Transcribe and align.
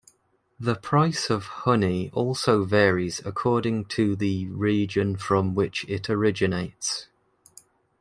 The 0.59 0.73
price 0.73 1.29
of 1.29 1.43
honey 1.45 2.09
also 2.11 2.63
varies 2.63 3.21
according 3.23 3.85
to 3.89 4.15
the 4.15 4.47
region 4.49 5.15
from 5.15 5.53
which 5.53 5.85
it 5.87 6.09
originates. 6.09 7.05